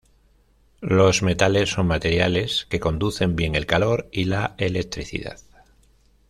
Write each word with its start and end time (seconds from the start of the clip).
Los 0.79 1.21
metales 1.21 1.69
son 1.69 1.85
materiales 1.85 2.65
que 2.71 2.79
conducen 2.79 3.35
bien 3.35 3.53
el 3.53 3.67
calor 3.67 4.09
y 4.11 4.23
la 4.23 4.55
electricidad. 4.57 5.39